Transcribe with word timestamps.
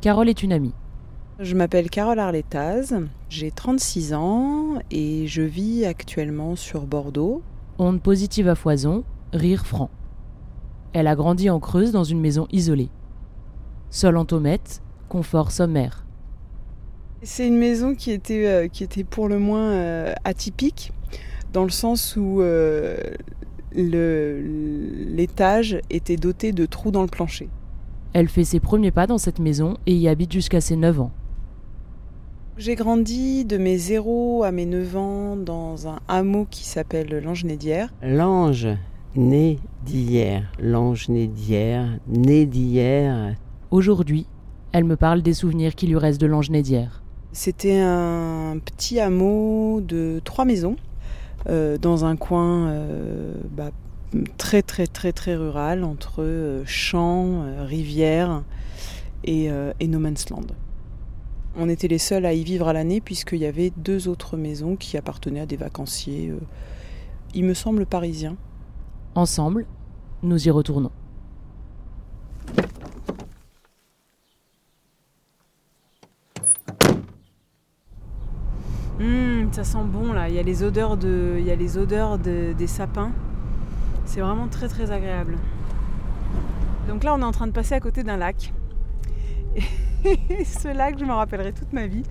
Carole 0.00 0.28
est 0.28 0.44
une 0.44 0.52
amie. 0.52 0.74
Je 1.40 1.56
m'appelle 1.56 1.90
Carole 1.90 2.20
Arletaz, 2.20 2.94
j'ai 3.28 3.50
36 3.50 4.14
ans 4.14 4.74
et 4.92 5.26
je 5.26 5.42
vis 5.42 5.84
actuellement 5.84 6.54
sur 6.54 6.86
Bordeaux. 6.86 7.42
Onde 7.80 8.00
positive 8.00 8.48
à 8.48 8.54
foison, 8.54 9.02
rire 9.32 9.66
franc. 9.66 9.90
Elle 10.92 11.08
a 11.08 11.16
grandi 11.16 11.50
en 11.50 11.58
Creuse 11.58 11.90
dans 11.90 12.04
une 12.04 12.20
maison 12.20 12.46
isolée. 12.52 12.90
Sol 13.90 14.16
en 14.16 14.24
tomette, 14.24 14.82
confort 15.08 15.50
sommaire. 15.50 16.06
C'est 17.22 17.48
une 17.48 17.58
maison 17.58 17.96
qui 17.96 18.12
était, 18.12 18.46
euh, 18.46 18.68
qui 18.68 18.84
était 18.84 19.02
pour 19.02 19.28
le 19.28 19.40
moins 19.40 19.72
euh, 19.72 20.14
atypique, 20.22 20.92
dans 21.52 21.64
le 21.64 21.70
sens 21.70 22.14
où 22.16 22.40
euh, 22.40 22.96
l'étage 23.72 25.80
était 25.90 26.16
doté 26.16 26.52
de 26.52 26.66
trous 26.66 26.92
dans 26.92 27.02
le 27.02 27.08
plancher. 27.08 27.48
Elle 28.18 28.28
fait 28.28 28.42
ses 28.42 28.58
premiers 28.58 28.90
pas 28.90 29.06
dans 29.06 29.16
cette 29.16 29.38
maison 29.38 29.76
et 29.86 29.94
y 29.94 30.08
habite 30.08 30.32
jusqu'à 30.32 30.60
ses 30.60 30.74
9 30.74 31.02
ans. 31.02 31.12
J'ai 32.56 32.74
grandi 32.74 33.44
de 33.44 33.58
mes 33.58 33.78
0 33.78 34.42
à 34.42 34.50
mes 34.50 34.66
9 34.66 34.96
ans 34.96 35.36
dans 35.36 35.86
un 35.86 36.00
hameau 36.08 36.44
qui 36.50 36.64
s'appelle 36.64 37.22
l'Ange 37.22 37.44
Nédière. 37.44 37.94
L'Ange 38.02 38.66
né 39.14 39.60
d'hier, 39.86 40.50
l'Ange 40.58 41.08
né 41.10 41.28
d'hier, 41.28 42.00
né 42.08 42.44
d'hier. 42.44 43.36
Aujourd'hui, 43.70 44.26
elle 44.72 44.82
me 44.82 44.96
parle 44.96 45.22
des 45.22 45.32
souvenirs 45.32 45.76
qui 45.76 45.86
lui 45.86 45.96
restent 45.96 46.20
de 46.20 46.26
l'Ange 46.26 46.50
Nédière. 46.50 47.04
C'était 47.30 47.78
un 47.78 48.58
petit 48.58 48.98
hameau 48.98 49.80
de 49.80 50.20
trois 50.24 50.44
maisons 50.44 50.74
euh, 51.48 51.78
dans 51.78 52.04
un 52.04 52.16
coin 52.16 52.66
euh, 52.66 53.34
bah, 53.56 53.70
très 54.36 54.62
très 54.62 54.86
très 54.86 55.12
très 55.12 55.36
rural 55.36 55.84
entre 55.84 56.22
euh, 56.22 56.64
champs, 56.64 57.44
rivières 57.64 58.42
et, 59.24 59.50
et 59.80 59.88
no 59.88 59.98
man's 59.98 60.30
land. 60.30 60.46
On 61.56 61.68
était 61.68 61.88
les 61.88 61.98
seuls 61.98 62.24
à 62.24 62.32
y 62.32 62.44
vivre 62.44 62.68
à 62.68 62.72
l'année 62.72 63.00
puisqu'il 63.00 63.40
y 63.40 63.46
avait 63.46 63.72
deux 63.76 64.06
autres 64.06 64.36
maisons 64.36 64.76
qui 64.76 64.96
appartenaient 64.96 65.40
à 65.40 65.46
des 65.46 65.56
vacanciers, 65.56 66.32
il 67.34 67.44
me 67.44 67.54
semble 67.54 67.84
parisiens. 67.84 68.36
Ensemble, 69.14 69.66
nous 70.22 70.46
y 70.46 70.50
retournons. 70.50 70.92
Mmh, 79.00 79.52
ça 79.52 79.64
sent 79.64 79.84
bon 79.84 80.12
là, 80.12 80.28
il 80.28 80.34
y 80.36 80.38
a 80.38 80.42
les 80.42 80.62
odeurs, 80.62 80.96
de, 80.96 81.36
il 81.38 81.44
y 81.44 81.50
a 81.50 81.56
les 81.56 81.76
odeurs 81.76 82.18
des 82.18 82.66
sapins. 82.66 83.12
C'est 84.08 84.22
vraiment 84.22 84.48
très 84.48 84.68
très 84.68 84.90
agréable. 84.90 85.36
Donc 86.88 87.04
là 87.04 87.14
on 87.14 87.20
est 87.20 87.24
en 87.24 87.30
train 87.30 87.46
de 87.46 87.52
passer 87.52 87.74
à 87.74 87.80
côté 87.80 88.02
d'un 88.04 88.16
lac. 88.16 88.54
Et 89.54 90.44
ce 90.44 90.74
lac 90.74 90.98
je 90.98 91.04
m'en 91.04 91.16
rappellerai 91.16 91.52
toute 91.52 91.74
ma 91.74 91.86
vie. 91.86 92.04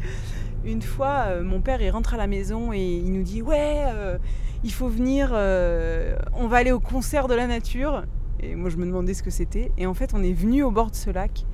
Une 0.64 0.84
fois 0.84 1.24
euh, 1.26 1.44
mon 1.44 1.60
père 1.60 1.82
il 1.82 1.90
rentre 1.90 2.14
à 2.14 2.18
la 2.18 2.28
maison 2.28 2.72
et 2.72 3.02
il 3.04 3.12
nous 3.12 3.24
dit 3.24 3.42
ouais 3.42 3.86
euh, 3.88 4.20
il 4.64 4.72
faut 4.72 4.88
venir, 4.90 5.32
euh, 5.34 6.16
on 6.34 6.48
va 6.48 6.58
aller 6.58 6.72
au 6.72 6.80
concert 6.80 7.28
de 7.28 7.34
la 7.34 7.48
nature. 7.48 8.04
Et 8.42 8.54
moi 8.54 8.70
je 8.70 8.78
me 8.78 8.86
demandais 8.86 9.16
ce 9.16 9.24
que 9.24 9.32
c'était. 9.32 9.72
Et 9.80 9.88
en 9.88 9.96
fait 9.96 10.14
on 10.14 10.22
est 10.22 10.34
venu 10.34 10.62
au 10.62 10.70
bord 10.70 10.92
de 10.92 10.96
ce 10.96 11.10
lac 11.10 11.48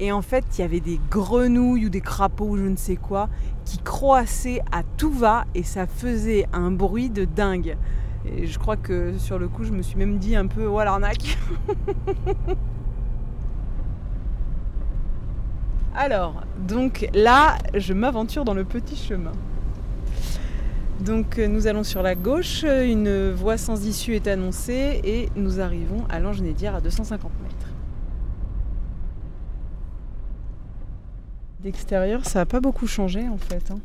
et 0.00 0.12
en 0.12 0.22
fait, 0.22 0.44
il 0.56 0.60
y 0.60 0.64
avait 0.64 0.78
des 0.78 1.00
grenouilles 1.10 1.86
ou 1.86 1.88
des 1.88 2.00
crapauds 2.00 2.50
ou 2.50 2.56
je 2.56 2.62
ne 2.62 2.76
sais 2.76 2.94
quoi 2.94 3.28
qui 3.64 3.78
croassaient 3.78 4.60
à 4.70 4.84
tout 4.96 5.10
va 5.10 5.44
et 5.56 5.64
ça 5.64 5.88
faisait 5.88 6.46
un 6.52 6.70
bruit 6.70 7.10
de 7.10 7.24
dingue. 7.24 7.76
Et 8.24 8.46
je 8.46 8.58
crois 8.58 8.76
que 8.76 9.16
sur 9.18 9.38
le 9.38 9.48
coup, 9.48 9.64
je 9.64 9.72
me 9.72 9.82
suis 9.82 9.96
même 9.96 10.18
dit 10.18 10.36
un 10.36 10.46
peu, 10.46 10.66
oh 10.66 10.78
l'arnaque. 10.78 11.38
Alors, 15.94 16.42
donc 16.58 17.08
là, 17.14 17.58
je 17.74 17.92
m'aventure 17.92 18.44
dans 18.44 18.54
le 18.54 18.64
petit 18.64 18.96
chemin. 18.96 19.32
Donc 21.00 21.38
nous 21.38 21.66
allons 21.68 21.84
sur 21.84 22.02
la 22.02 22.14
gauche, 22.16 22.64
une 22.64 23.30
voie 23.30 23.56
sans 23.56 23.86
issue 23.86 24.14
est 24.14 24.26
annoncée 24.26 25.00
et 25.04 25.28
nous 25.36 25.60
arrivons 25.60 26.04
à 26.08 26.18
l'Ange 26.18 26.40
à 26.40 26.80
250 26.80 27.30
mètres. 27.42 27.54
D'extérieur, 31.60 32.24
ça 32.24 32.40
n'a 32.40 32.46
pas 32.46 32.60
beaucoup 32.60 32.86
changé 32.86 33.28
en 33.28 33.38
fait. 33.38 33.70
Hein. 33.70 33.78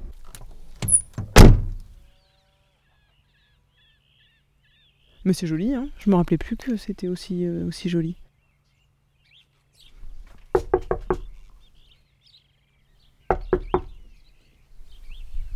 Mais 5.26 5.32
c'est 5.32 5.48
joli, 5.48 5.74
hein 5.74 5.88
je 6.00 6.10
me 6.10 6.16
rappelais 6.16 6.38
plus 6.38 6.58
que 6.58 6.76
c'était 6.76 7.08
aussi, 7.08 7.46
euh, 7.46 7.70
joli. 7.86 8.18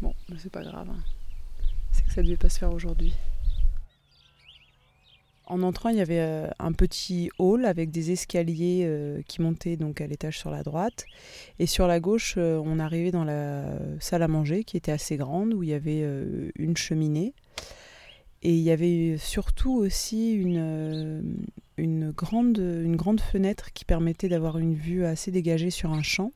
Bon, 0.01 0.13
c'est 0.37 0.51
pas 0.51 0.63
grave. 0.63 0.87
Hein. 0.89 1.03
C'est 1.91 2.05
que 2.05 2.13
ça 2.13 2.23
devait 2.23 2.37
pas 2.37 2.47
se 2.47 2.59
faire 2.59 2.71
aujourd'hui. 2.71 3.13
En 5.47 5.61
entrant, 5.63 5.89
il 5.89 5.97
y 5.97 6.01
avait 6.01 6.19
euh, 6.21 6.47
un 6.59 6.71
petit 6.71 7.29
hall 7.37 7.65
avec 7.65 7.91
des 7.91 8.11
escaliers 8.11 8.83
euh, 8.85 9.21
qui 9.27 9.41
montaient 9.41 9.75
donc 9.75 9.99
à 9.99 10.07
l'étage 10.07 10.37
sur 10.37 10.49
la 10.49 10.63
droite. 10.63 11.05
Et 11.59 11.65
sur 11.65 11.87
la 11.87 11.99
gauche, 11.99 12.37
on 12.37 12.79
arrivait 12.79 13.11
dans 13.11 13.25
la 13.25 13.65
salle 13.99 14.23
à 14.23 14.29
manger 14.29 14.63
qui 14.63 14.77
était 14.77 14.93
assez 14.93 15.17
grande 15.17 15.53
où 15.53 15.61
il 15.61 15.69
y 15.69 15.73
avait 15.73 16.05
une 16.55 16.77
cheminée. 16.77 17.33
Et 18.43 18.53
il 18.53 18.61
y 18.61 18.71
avait 18.71 19.17
surtout 19.17 19.73
aussi 19.73 20.33
une, 20.33 21.37
une, 21.77 22.11
grande, 22.11 22.57
une 22.57 22.95
grande 22.95 23.19
fenêtre 23.19 23.73
qui 23.73 23.83
permettait 23.83 24.29
d'avoir 24.29 24.57
une 24.57 24.75
vue 24.75 25.05
assez 25.05 25.31
dégagée 25.31 25.71
sur 25.71 25.91
un 25.91 26.03
champ. 26.03 26.31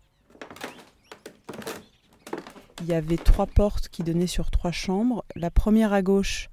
Il 2.81 2.87
y 2.87 2.93
avait 2.93 3.17
trois 3.17 3.45
portes 3.45 3.89
qui 3.89 4.01
donnaient 4.01 4.25
sur 4.27 4.49
trois 4.49 4.71
chambres. 4.71 5.23
La 5.35 5.51
première 5.51 5.93
à 5.93 6.01
gauche, 6.01 6.49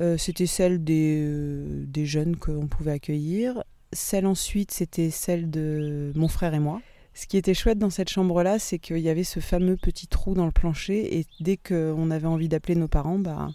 euh, 0.00 0.16
c'était 0.16 0.46
celle 0.46 0.82
des, 0.82 1.22
euh, 1.22 1.84
des 1.86 2.06
jeunes 2.06 2.36
qu'on 2.36 2.66
pouvait 2.66 2.92
accueillir. 2.92 3.62
Celle 3.92 4.26
ensuite, 4.26 4.70
c'était 4.70 5.10
celle 5.10 5.50
de 5.50 6.12
mon 6.14 6.28
frère 6.28 6.54
et 6.54 6.60
moi. 6.60 6.80
Ce 7.12 7.26
qui 7.26 7.36
était 7.36 7.54
chouette 7.54 7.78
dans 7.78 7.90
cette 7.90 8.08
chambre-là, 8.08 8.58
c'est 8.58 8.78
qu'il 8.78 8.98
y 8.98 9.08
avait 9.08 9.24
ce 9.24 9.40
fameux 9.40 9.76
petit 9.76 10.06
trou 10.06 10.32
dans 10.32 10.46
le 10.46 10.52
plancher 10.52 11.18
et 11.18 11.26
dès 11.40 11.56
qu'on 11.56 12.10
avait 12.10 12.26
envie 12.26 12.48
d'appeler 12.48 12.76
nos 12.76 12.88
parents, 12.88 13.18
bah, 13.18 13.50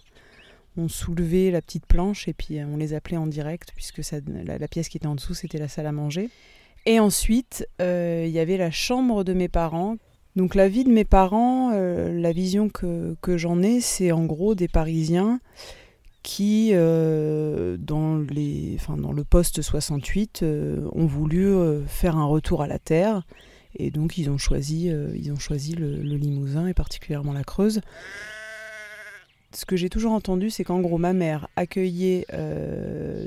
on 0.76 0.88
soulevait 0.88 1.50
la 1.50 1.60
petite 1.62 1.86
planche 1.86 2.28
et 2.28 2.32
puis 2.32 2.58
on 2.62 2.76
les 2.76 2.94
appelait 2.94 3.16
en 3.16 3.26
direct 3.26 3.72
puisque 3.74 4.00
la, 4.10 4.68
pièce 4.68 4.88
qui 4.88 4.96
était 4.96 5.06
en 5.06 5.14
dessous, 5.14 5.34
c'était 5.34 5.58
la 5.58 5.68
salle 5.68 5.86
à 5.86 5.92
manger. 5.92 6.30
Et 6.84 7.00
ensuite, 7.00 7.66
euh, 7.80 8.24
il 8.26 8.32
y 8.32 8.38
avait 8.38 8.56
la 8.56 8.70
chambre 8.70 9.24
de 9.24 9.32
mes 9.32 9.48
parents. 9.48 9.96
Donc 10.36 10.54
la 10.54 10.68
vie 10.68 10.84
de 10.84 10.90
mes 10.90 11.04
parents, 11.04 11.70
la 11.70 12.32
vision 12.32 12.68
que, 12.68 13.16
j'en 13.36 13.62
ai, 13.62 13.80
c'est 13.80 14.12
en 14.12 14.26
gros 14.26 14.54
des 14.54 14.68
Parisiens 14.68 15.40
qui, 16.26 16.70
euh, 16.72 17.76
dans, 17.78 18.18
les, 18.18 18.72
enfin, 18.74 18.96
dans 18.96 19.12
le 19.12 19.22
poste 19.22 19.62
68, 19.62 20.40
euh, 20.42 20.88
ont 20.90 21.06
voulu 21.06 21.46
euh, 21.46 21.84
faire 21.86 22.16
un 22.16 22.24
retour 22.24 22.62
à 22.62 22.66
la 22.66 22.80
Terre. 22.80 23.22
Et 23.76 23.92
donc 23.92 24.18
ils 24.18 24.28
ont 24.28 24.36
choisi, 24.36 24.90
ils 25.14 25.30
ont 25.30 25.38
choisi 25.38 25.74
le, 25.74 26.00
Limousin 26.00 26.66
et 26.66 26.74
particulièrement 26.74 27.32
la 27.32 27.44
Creuse. 27.44 27.80
Ce 29.56 29.64
que 29.64 29.74
j'ai 29.74 29.88
toujours 29.88 30.12
entendu, 30.12 30.50
c'est 30.50 30.64
qu'en 30.64 30.80
gros, 30.80 30.98
ma 30.98 31.14
mère 31.14 31.48
accueillait 31.56 32.26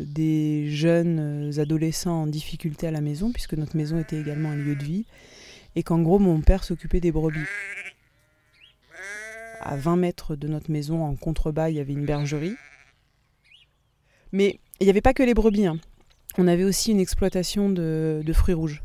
des 0.06 0.69
jeunes 0.69 1.51
adolescents 1.57 2.22
en 2.22 2.28
difficulté 2.28 2.85
à 2.85 2.91
la 2.91 3.01
maison, 3.01 3.31
puisque 3.31 3.56
notre 3.56 3.75
maison 3.75 3.97
était 3.97 4.19
également 4.19 4.50
un 4.50 4.56
lieu 4.56 4.75
de 4.75 4.84
vie, 4.84 5.06
et 5.75 5.81
qu'en 5.81 6.00
gros, 6.03 6.19
mon 6.19 6.40
père 6.41 6.63
s'occupait 6.63 7.00
des 7.00 7.12
brebis. 7.12 7.47
À 9.59 9.75
20 9.75 9.95
mètres 9.95 10.35
de 10.35 10.47
notre 10.47 10.69
maison, 10.69 11.03
en 11.03 11.16
contrebas, 11.16 11.72
il 11.72 11.78
y 11.78 11.79
avait 11.79 11.94
une 11.94 12.06
bergerie. 12.06 12.56
Mais 14.31 14.59
il 14.79 14.84
n'y 14.84 14.91
avait 14.91 15.02
pas 15.02 15.16
que 15.16 15.23
les 15.23 15.34
brebis. 15.34 15.66
Hein. 15.66 15.79
On 16.37 16.47
avait 16.47 16.64
aussi 16.64 16.91
une 16.91 16.99
exploitation 16.99 17.72
de, 17.72 18.23
fruits 18.34 18.53
rouges. 18.53 18.84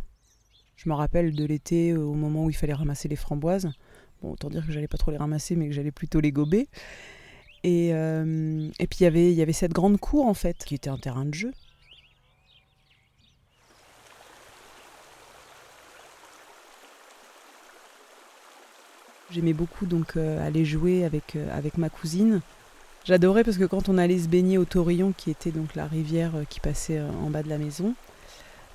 Je 0.76 0.88
me 0.88 0.94
rappelle 0.94 1.34
de 1.34 1.44
l'été, 1.44 1.90
euh, 1.90 1.98
au 1.98 2.14
moment 2.14 2.46
où 2.46 2.50
il 2.50 2.56
fallait 2.56 2.72
ramasser 2.72 3.06
les 3.06 3.16
framboises. 3.16 3.70
Bon, 4.22 4.32
autant 4.32 4.48
dire 4.48 4.64
que 4.64 4.72
j'allais 4.72 4.88
pas 4.88 4.96
trop 4.96 5.10
les 5.10 5.18
ramasser, 5.18 5.56
mais 5.56 5.68
que 5.68 5.74
j'allais 5.74 5.92
plutôt 5.92 6.20
les 6.20 6.32
gober. 6.32 6.68
Et, 7.64 7.90
euh, 7.92 8.68
et 8.78 8.86
puis 8.86 8.98
il 9.04 9.32
y 9.32 9.42
avait 9.42 9.52
cette 9.52 9.72
grande 9.72 9.98
cour, 9.98 10.26
en 10.26 10.34
fait, 10.34 10.58
qui 10.64 10.76
était 10.76 10.90
un 10.90 10.98
terrain 10.98 11.24
de 11.24 11.34
jeu. 11.34 11.52
J'aimais 19.32 19.54
beaucoup 19.54 19.86
donc 19.86 20.16
euh, 20.16 20.46
aller 20.46 20.64
jouer 20.64 21.04
avec, 21.04 21.36
avec 21.50 21.76
ma 21.78 21.88
cousine. 21.88 22.40
J'adorais 23.04 23.44
parce 23.44 23.58
que 23.58 23.64
quand 23.64 23.90
on 23.90 23.98
allait 23.98 24.18
se 24.18 24.28
baigner 24.28 24.56
au 24.56 24.64
Torillon, 24.64 25.12
qui 25.14 25.30
était 25.30 25.50
donc 25.50 25.74
la 25.74 25.86
rivière 25.86 26.30
euh, 26.36 26.44
qui 26.48 26.58
passait 26.58 26.98
euh, 26.98 27.10
en 27.22 27.28
bas 27.28 27.42
de 27.42 27.50
la 27.50 27.58
maison, 27.58 27.94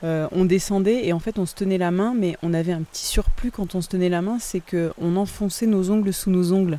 euh, 0.03 0.27
on 0.31 0.45
descendait 0.45 1.07
et 1.07 1.13
en 1.13 1.19
fait 1.19 1.39
on 1.39 1.47
se 1.47 1.55
tenait 1.55 1.79
la 1.79 1.89
main, 1.89 2.13
mais 2.15 2.37
on 2.43 2.53
avait 2.53 2.71
un 2.71 2.83
petit 2.83 3.07
surplus 3.07 3.49
quand 3.49 3.73
on 3.73 3.81
se 3.81 3.89
tenait 3.89 4.07
la 4.07 4.21
main, 4.21 4.37
c'est 4.39 4.61
qu'on 4.61 5.15
enfonçait 5.15 5.65
nos 5.65 5.89
ongles 5.89 6.13
sous 6.13 6.29
nos 6.29 6.53
ongles. 6.53 6.77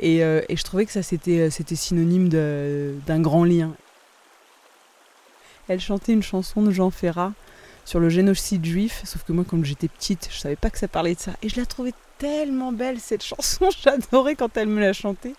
Et, 0.00 0.18
je 0.20 0.62
trouvais 0.64 0.86
que 0.86 0.92
ça 0.92 1.02
c'était, 1.02 1.50
c'était 1.50 1.76
synonyme 1.76 2.28
d'un 2.28 3.20
grand 3.20 3.44
lien. 3.44 3.72
Elle 5.68 5.80
chantait 5.80 6.12
une 6.12 6.22
chanson 6.22 6.62
de 6.62 6.70
Jean 6.70 6.90
Ferrat 6.90 7.32
sur 7.84 8.00
le 8.00 8.08
génocide 8.08 8.64
juif. 8.64 9.02
Sauf 9.04 9.22
que 9.24 9.32
moi, 9.32 9.44
quand 9.48 9.64
j'étais 9.64 9.88
petite, 9.88 10.28
je 10.30 10.38
savais 10.38 10.56
pas 10.56 10.70
que 10.70 10.78
ça 10.78 10.88
parlait 10.88 11.14
de 11.14 11.20
ça. 11.20 11.32
Et 11.42 11.48
je 11.48 11.58
la 11.58 11.66
trouvais 11.66 11.94
tellement 12.18 12.72
belle 12.72 13.00
cette 13.00 13.22
chanson. 13.22 13.68
J'adorais 13.82 14.34
quand 14.34 14.56
elle 14.56 14.68
me 14.68 14.80
la 14.80 14.92
chantait. 14.92 15.34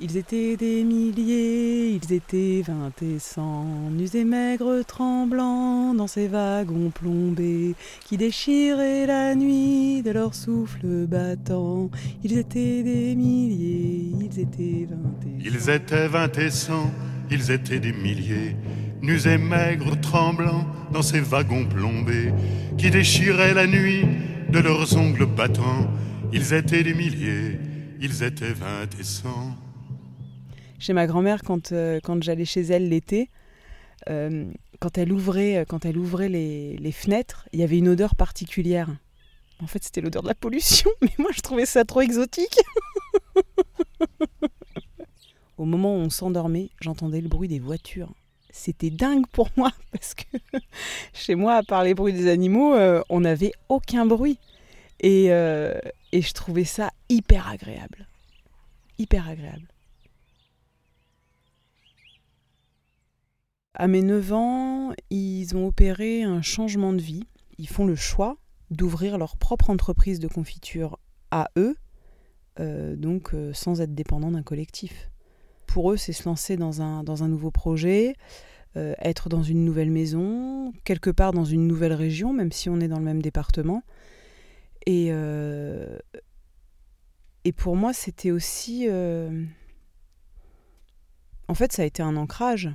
Ils 0.00 0.16
étaient 0.16 0.56
des 0.56 0.84
milliers, 0.84 1.90
ils 2.00 2.12
étaient 2.12 2.62
vingt 2.64 2.92
et 3.02 3.18
cent, 3.18 3.66
nus 3.90 4.14
et 4.14 4.22
maigres, 4.22 4.84
tremblants 4.86 5.92
dans 5.92 6.06
ces 6.06 6.28
wagons 6.28 6.90
plombés 6.90 7.74
qui 8.04 8.16
déchiraient 8.16 9.06
la 9.06 9.34
nuit 9.34 10.02
de 10.02 10.12
leur 10.12 10.36
souffle 10.36 11.06
battant. 11.08 11.90
Ils 12.22 12.38
étaient 12.38 12.84
des 12.84 13.16
milliers, 13.16 14.12
ils 14.20 14.38
étaient 14.38 14.86
vingt 14.88 15.26
et 15.26 15.44
Ils 15.44 15.68
étaient 15.68 16.06
vingt 16.06 16.38
et 16.38 16.50
cent, 16.50 16.92
ils 17.28 17.50
étaient 17.50 17.80
des 17.80 17.92
milliers, 17.92 18.54
nus 19.02 19.26
et 19.26 19.38
maigres, 19.38 20.00
tremblants 20.00 20.64
dans 20.92 21.02
ces 21.02 21.20
wagons 21.20 21.66
plombés 21.66 22.32
qui 22.76 22.92
déchiraient 22.92 23.54
la 23.54 23.66
nuit 23.66 24.04
de 24.48 24.60
leurs 24.60 24.96
ongles 24.96 25.26
battants. 25.26 25.90
Ils 26.32 26.54
étaient 26.54 26.84
des 26.84 26.94
milliers, 26.94 27.58
ils 28.00 28.22
étaient 28.22 28.52
vingt 28.52 28.88
et 29.00 29.02
cent 29.02 29.56
chez 30.78 30.92
ma 30.92 31.06
grand-mère 31.06 31.42
quand, 31.42 31.72
euh, 31.72 32.00
quand 32.02 32.22
j'allais 32.22 32.44
chez 32.44 32.62
elle 32.62 32.88
l'été. 32.88 33.30
Euh, 34.08 34.50
quand 34.80 34.96
elle 34.96 35.12
ouvrait, 35.12 35.66
ouvrait 35.96 36.28
les, 36.28 36.92
fenêtres, 36.92 37.48
il 37.52 37.58
y 37.60 37.64
avait 37.64 37.78
une 37.78 37.88
odeur 37.88 38.14
particulière. 38.14 38.88
En 39.60 39.66
fait, 39.66 39.82
c'était 39.82 40.00
l'odeur 40.00 40.22
de 40.22 40.28
la 40.28 40.36
pollution, 40.36 40.90
mais 41.02 41.10
moi 41.18 41.30
je 41.34 41.40
trouvais 41.40 41.66
ça 41.66 41.84
trop 41.84 42.00
exotique. 42.00 42.60
Au 45.58 45.64
moment 45.64 45.96
où 45.96 45.98
on 45.98 46.10
s'endormait, 46.10 46.70
j'entendais 46.80 47.20
le 47.20 47.28
bruit 47.28 47.48
des 47.48 47.58
voitures. 47.58 48.14
C'était 48.50 48.90
dingue 48.90 49.26
pour 49.32 49.50
moi 49.56 49.72
parce 49.92 50.14
que 50.14 50.24
chez 51.12 51.34
moi, 51.34 51.56
à 51.56 51.62
part 51.64 51.82
les 51.82 51.94
bruits 51.94 52.12
des 52.12 52.28
animaux, 52.28 52.74
euh, 52.74 53.02
on 53.08 53.20
n'avait 53.20 53.52
aucun 53.68 54.06
bruit. 54.06 54.38
Et, 55.00 55.26
et 55.26 56.22
je 56.22 56.32
trouvais 56.32 56.64
ça 56.64 56.90
hyper 57.08 57.46
agréable. 57.48 58.08
Hyper 58.98 59.28
agréable. 59.28 59.68
À 63.80 63.86
mes 63.86 64.02
9 64.02 64.32
ans, 64.32 64.92
ils 65.08 65.56
ont 65.56 65.68
opéré 65.68 66.24
un 66.24 66.42
changement 66.42 66.92
de 66.92 67.00
vie. 67.00 67.22
Ils 67.58 67.68
font 67.68 67.86
le 67.86 67.94
choix 67.94 68.36
d'ouvrir 68.72 69.18
leur 69.18 69.36
propre 69.36 69.70
entreprise 69.70 70.18
de 70.18 70.26
confiture 70.26 70.98
à 71.30 71.48
eux, 71.56 71.76
euh, 72.58 72.96
donc 72.96 73.34
euh, 73.34 73.52
sans 73.54 73.80
être 73.80 73.94
dépendants 73.94 74.32
d'un 74.32 74.42
collectif. 74.42 75.12
Pour 75.68 75.92
eux, 75.92 75.96
c'est 75.96 76.12
se 76.12 76.28
lancer 76.28 76.56
dans 76.56 76.82
un, 76.82 77.28
nouveau 77.28 77.52
projet, 77.52 78.16
euh, 78.76 78.94
être 79.00 79.28
dans 79.28 79.44
une 79.44 79.64
nouvelle 79.64 79.92
maison, 79.92 80.72
quelque 80.82 81.10
part 81.10 81.32
dans 81.32 81.44
une 81.44 81.68
nouvelle 81.68 81.92
région, 81.92 82.32
même 82.32 82.50
si 82.50 82.68
on 82.68 82.80
est 82.80 82.88
dans 82.88 82.98
le 82.98 83.04
même 83.04 83.22
département. 83.22 83.84
Et, 84.86 85.12
et 87.44 87.52
pour 87.52 87.76
moi, 87.76 87.92
c'était 87.92 88.32
aussi... 88.32 88.88
En 91.46 91.54
fait, 91.54 91.72
ça 91.72 91.82
a 91.82 91.84
été 91.84 92.02
un 92.02 92.16
ancrage 92.16 92.70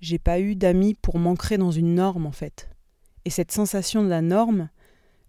j'ai 0.00 0.18
pas 0.18 0.40
eu 0.40 0.56
d'amis 0.56 0.94
pour 0.94 1.18
m'ancrer 1.18 1.58
dans 1.58 1.70
une 1.70 1.94
norme 1.94 2.26
en 2.26 2.32
fait. 2.32 2.68
Et 3.24 3.30
cette 3.30 3.52
sensation 3.52 4.04
de 4.04 4.08
la 4.08 4.22
norme, 4.22 4.68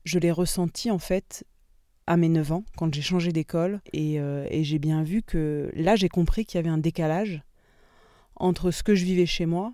je 0.03 0.19
l'ai 0.19 0.31
ressentie 0.31 0.91
en 0.91 0.99
fait 0.99 1.45
à 2.05 2.15
mes 2.15 2.29
9 2.29 2.51
ans, 2.53 2.63
quand 2.77 2.93
j'ai 2.93 3.01
changé 3.01 3.31
d'école. 3.31 3.81
Et, 3.93 4.19
euh, 4.19 4.47
et 4.49 4.63
j'ai 4.63 4.79
bien 4.79 5.03
vu 5.03 5.21
que 5.21 5.69
là, 5.75 5.95
j'ai 5.95 6.09
compris 6.09 6.45
qu'il 6.45 6.57
y 6.57 6.59
avait 6.59 6.69
un 6.69 6.77
décalage 6.77 7.41
entre 8.35 8.71
ce 8.71 8.83
que 8.83 8.95
je 8.95 9.03
vivais 9.03 9.25
chez 9.25 9.45
moi 9.45 9.73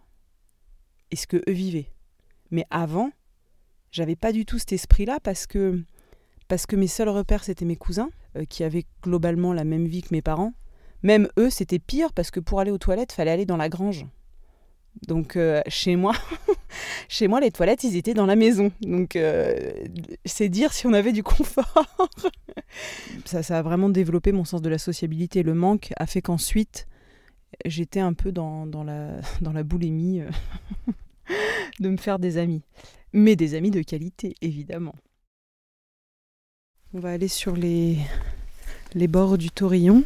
et 1.12 1.16
ce 1.16 1.28
que 1.28 1.38
eux 1.48 1.54
vivaient. 1.54 1.92
Mais 2.50 2.66
avant, 2.70 3.12
j'avais 3.92 4.16
pas 4.16 4.32
du 4.32 4.46
tout 4.46 4.58
cet 4.58 4.74
esprit-là 4.74 5.20
parce 5.22 5.46
que, 5.46 5.84
parce 6.48 6.66
que 6.66 6.76
mes 6.76 6.88
seuls 6.88 7.10
repères, 7.10 7.44
c'était 7.44 7.66
mes 7.66 7.76
cousins, 7.76 8.10
euh, 8.36 8.46
qui 8.46 8.64
avaient 8.64 8.86
globalement 9.04 9.54
la 9.54 9.64
même 9.64 9.86
vie 9.86 10.02
que 10.02 10.14
mes 10.14 10.22
parents. 10.22 10.54
Même 11.04 11.28
eux, 11.38 11.50
c'était 11.50 11.80
pire 11.80 12.14
parce 12.14 12.32
que 12.32 12.40
pour 12.40 12.60
aller 12.60 12.72
aux 12.72 12.78
toilettes, 12.78 13.12
fallait 13.12 13.32
aller 13.32 13.46
dans 13.46 13.58
la 13.58 13.70
grange. 13.70 14.06
Donc 15.08 15.36
euh, 15.36 15.62
chez 15.68 15.96
moi, 15.96 16.14
chez 17.10 17.28
moi 17.28 17.40
les 17.40 17.52
toilettes 17.52 17.84
ils 17.84 17.98
étaient 17.98 18.14
dans 18.14 18.26
la 18.26 18.36
maison. 18.36 18.72
Donc 18.82 19.16
euh, 19.16 19.72
c'est 20.26 20.50
dire 20.50 20.72
si 20.74 20.88
on 20.88 20.94
avait 20.94 21.12
du 21.12 21.24
confort. 21.24 21.88
ça, 23.26 23.44
ça 23.44 23.60
a 23.60 23.62
vraiment 23.62 23.90
développé 23.90 24.32
mon 24.32 24.46
sens 24.46 24.62
de 24.62 24.70
la 24.70 24.78
sociabilité. 24.78 25.44
Le 25.44 25.54
manque 25.54 25.92
a 25.98 26.06
fait 26.06 26.22
qu'ensuite 26.22 26.88
j'étais 27.66 28.00
un 28.00 28.14
peu 28.14 28.32
dans, 28.32 28.66
la, 28.86 29.20
dans 29.42 29.54
la 29.54 29.64
boulimie 29.64 30.22
euh, 30.22 30.30
de 31.80 31.90
me 31.90 31.98
faire 31.98 32.20
des 32.20 32.38
amis. 32.38 32.62
Mais 33.12 33.36
des 33.36 33.56
amis 33.56 33.72
de 33.72 33.82
qualité 33.82 34.36
évidemment. 34.42 34.96
On 36.94 37.00
va 37.00 37.12
aller 37.12 37.28
sur 37.28 37.56
les 37.56 37.98
bords 38.94 39.38
du 39.38 39.50
Torillon. 39.50 40.04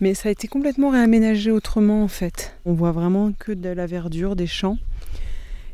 Mais 0.00 0.14
ça 0.14 0.28
a 0.28 0.32
été 0.32 0.46
complètement 0.46 0.90
réaménagé 0.90 1.50
autrement 1.50 2.04
en 2.04 2.08
fait. 2.08 2.54
On 2.64 2.72
voit 2.72 2.92
vraiment 2.92 3.32
que 3.32 3.52
de 3.52 3.68
la 3.68 3.86
verdure, 3.86 4.36
des 4.36 4.46
champs. 4.46 4.78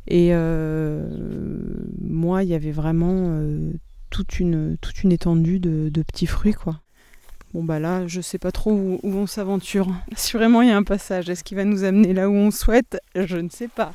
Et 0.07 0.31
euh, 0.33 1.07
moi, 2.01 2.43
il 2.43 2.51
y 2.51 2.55
avait 2.55 2.73
vraiment 2.73 3.29
euh, 3.29 3.73
toute, 4.11 4.39
une, 4.39 4.77
toute 4.81 5.03
une 5.03 5.13
étendue 5.13 5.61
de, 5.61 6.03
petits 6.03 6.27
fruits 6.27 6.55
quoi. 6.55 6.81
Bon 7.53 7.63
bah 7.63 7.79
là, 7.79 8.07
je 8.09 8.21
sais 8.21 8.39
pas 8.39 8.51
trop 8.51 8.73
où, 8.73 9.01
on 9.05 9.27
s'aventure. 9.27 9.89
Assurément, 10.15 10.63
il 10.63 10.69
y 10.69 10.73
a 10.73 10.77
un 10.77 10.83
passage. 10.83 11.31
Est-ce 11.31 11.45
qu'il 11.45 11.57
va 11.57 11.65
nous 11.65 11.85
amener 11.85 12.13
là 12.13 12.29
où 12.29 12.33
on 12.33 12.51
souhaite? 12.51 12.99
Je 13.15 13.37
ne 13.37 13.49
sais 13.49 13.69
pas. 13.69 13.93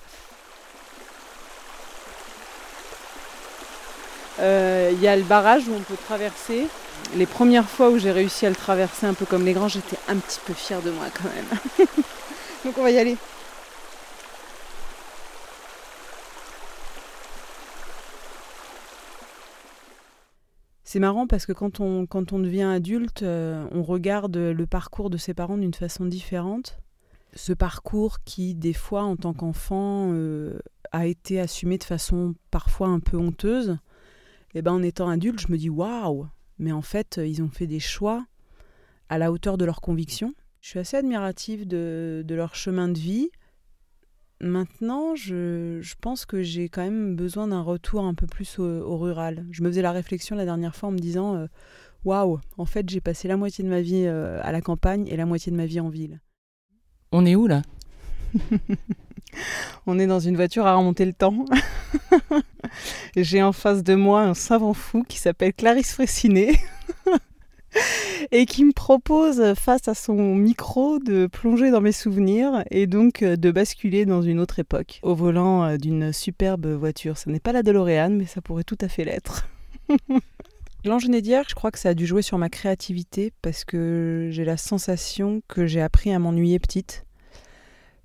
Il 4.38 4.44
euh, 4.46 4.92
y 5.02 5.08
a 5.08 5.18
le 5.18 5.24
barrage 5.24 5.68
où 5.68 5.74
on 5.74 5.82
peut 5.82 5.98
traverser. 6.06 6.68
Les 7.16 7.26
premières 7.26 7.68
fois 7.68 7.90
où 7.90 7.98
j'ai 7.98 8.12
réussi 8.12 8.46
à 8.46 8.50
le 8.50 8.56
traverser 8.56 9.08
un 9.08 9.14
peu 9.14 9.26
comme 9.26 9.44
les 9.44 9.54
grands, 9.54 9.68
j'étais 9.68 9.98
un 10.08 10.18
petit 10.18 10.40
peu 10.46 10.54
fière 10.54 10.82
de 10.82 10.92
moi 10.92 11.06
quand 11.14 11.30
même. 11.30 11.88
Donc 12.66 12.78
on 12.78 12.84
va 12.84 12.92
y 12.92 12.98
aller. 12.98 13.18
C'est 20.84 21.00
marrant 21.00 21.28
parce 21.28 21.46
que 21.46 21.54
quand 21.54 21.80
on, 21.80 22.06
quand 22.08 22.34
on 22.34 22.40
devient 22.40 22.64
adulte, 22.64 23.22
euh, 23.22 23.64
on 23.72 23.84
regarde 23.84 24.36
le 24.36 24.66
parcours 24.66 25.12
de 25.12 25.18
ses 25.18 25.36
parents 25.36 25.58
d'une 25.58 25.74
façon 25.74 26.06
différente. 26.06 26.80
Ce 27.36 27.54
parcours 27.54 28.24
qui, 28.24 28.56
des 28.56 28.74
fois, 28.74 29.04
en 29.04 29.16
tant 29.16 29.34
qu'enfant, 29.34 30.10
euh, 30.14 30.60
a 30.92 31.06
été 31.06 31.40
assumé 31.40 31.78
de 31.78 31.84
façon 31.84 32.34
parfois 32.50 32.88
un 32.88 33.00
peu 33.00 33.18
honteuse. 33.18 33.78
Et 34.56 34.64
ben, 34.64 34.72
en 34.72 34.82
étant 34.82 35.10
adulte, 35.10 35.40
je 35.40 35.52
me 35.52 35.58
dis 35.58 35.70
waouh, 35.70 36.28
mais 36.60 36.72
en 36.72 36.82
fait, 36.82 37.20
ils 37.24 37.42
ont 37.42 37.50
fait 37.50 37.68
des 37.68 37.80
choix 37.80 38.26
à 39.10 39.18
la 39.18 39.32
hauteur 39.32 39.58
de 39.58 39.66
leurs 39.66 39.82
convictions. 39.82 40.34
Je 40.62 40.70
suis 40.70 40.80
assez 40.80 40.98
admirative 40.98 41.68
de, 41.68 42.24
de 42.26 42.36
leur 42.36 42.56
chemin 42.56 42.90
de 42.90 43.00
vie. 43.00 43.30
Maintenant, 44.42 45.16
je, 45.16 45.80
je 45.82 45.96
pense 46.00 46.26
que 46.26 46.44
j'ai 46.44 46.70
quand 46.70 46.84
même 46.84 47.16
besoin 47.16 47.48
d'un 47.48 47.62
retour 47.62 48.04
un 48.04 48.14
peu 48.14 48.28
plus 48.28 48.60
au, 48.60 48.64
au, 48.64 48.98
rural. 48.98 49.46
Je 49.52 49.64
me 49.64 49.70
faisais 49.70 49.82
la 49.82 49.92
réflexion 49.92 50.36
la 50.36 50.46
dernière 50.46 50.76
fois 50.76 50.90
en 50.90 50.92
me 50.92 51.00
disant 51.00 51.48
waouh, 52.06 52.32
wow, 52.34 52.40
en 52.58 52.66
fait, 52.66 52.90
j'ai 52.90 53.02
passé 53.02 53.28
la 53.28 53.38
moitié 53.38 53.64
de 53.64 53.70
ma 53.70 53.82
vie 53.82 54.06
euh, 54.06 54.40
à 54.44 54.52
la 54.52 54.62
campagne 54.62 55.08
et 55.08 55.18
la 55.18 55.26
moitié 55.26 55.52
de 55.52 55.58
ma 55.58 55.66
vie 55.66 55.80
en 55.80 55.90
ville. 55.90 56.22
On 57.12 57.26
est 57.26 57.36
où 57.36 57.48
là? 57.48 57.62
On 59.86 60.00
est 60.00 60.08
dans 60.08 60.20
une 60.20 60.36
voiture 60.36 60.66
à 60.66 60.76
remonter 60.76 61.06
le 61.06 61.14
temps. 61.14 61.46
J'ai 63.16 63.42
en 63.42 63.52
face 63.52 63.84
de 63.84 63.96
moi 63.96 64.22
un 64.22 64.34
savant 64.34 64.74
fou 64.74 65.04
qui 65.08 65.18
s'appelle 65.18 65.54
Clarisse 65.54 65.94
Fressinet 65.94 66.60
et 68.32 68.46
qui 68.46 68.64
me 68.66 68.72
propose 68.72 69.54
face 69.56 69.88
à 69.88 69.94
son 69.94 70.36
micro 70.36 71.00
de 71.00 71.28
plonger 71.28 71.72
dans 71.72 71.82
mes 71.82 71.92
souvenirs 71.92 72.64
et 72.72 72.88
donc 72.88 73.24
de 73.24 73.52
basculer 73.52 74.06
dans 74.06 74.22
une 74.22 74.40
autre 74.40 74.60
époque 74.60 75.00
au 75.04 75.16
volant 75.16 75.78
d'une 75.78 76.14
superbe 76.14 76.68
voiture. 76.68 77.18
Ce 77.18 77.30
n'est 77.30 77.40
pas 77.40 77.52
la 77.52 77.64
DeLorean, 77.64 78.12
mais 78.12 78.26
ça 78.26 78.42
pourrait 78.42 78.64
tout 78.64 78.78
à 78.82 78.88
fait 78.88 79.06
l'être. 79.06 79.48
D'hier, 80.84 81.44
je 81.48 81.56
crois 81.56 81.72
que 81.72 81.80
ça 81.80 81.90
a 81.90 81.94
dû 81.94 82.06
jouer 82.06 82.22
sur 82.22 82.38
ma 82.38 82.48
créativité 82.50 83.34
parce 83.42 83.66
que 83.66 84.30
j'ai 84.32 84.46
la 84.46 84.56
sensation 84.56 85.42
que 85.50 85.68
j'ai 85.68 85.82
appris 85.82 86.14
à 86.14 86.20
m'ennuyer 86.20 86.58
petite. 86.58 87.06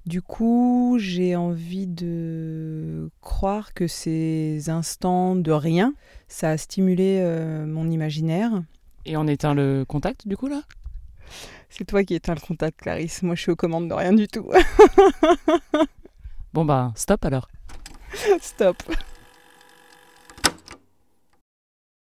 Du 0.06 0.20
coup, 0.20 0.98
j'ai 1.00 1.34
envie 1.34 1.86
de 1.86 3.10
croire 3.22 3.72
que 3.72 3.86
ces 3.86 4.68
instants 4.68 5.34
de 5.34 5.50
rien, 5.50 5.94
ça 6.28 6.50
a 6.50 6.58
stimulé 6.58 7.20
euh, 7.22 7.64
mon 7.64 7.90
imaginaire. 7.90 8.62
Et 9.06 9.16
on 9.16 9.26
éteint 9.26 9.54
le 9.54 9.84
contact 9.86 10.28
du 10.28 10.36
coup 10.36 10.48
là? 10.48 10.62
C'est 11.70 11.84
toi 11.84 12.04
qui 12.04 12.14
éteins 12.14 12.34
le 12.34 12.40
contact, 12.40 12.82
Clarisse. 12.82 13.22
Moi, 13.22 13.34
je 13.34 13.40
suis 13.40 13.50
aux 13.50 13.56
commandes 13.56 13.88
de 13.88 13.94
rien 13.94 14.12
du 14.12 14.28
tout. 14.28 14.48
bon 16.52 16.64
bah, 16.64 16.92
stop 16.94 17.24
alors. 17.24 17.48
stop. 18.40 18.76